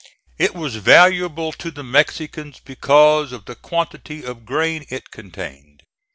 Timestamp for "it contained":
4.89-5.83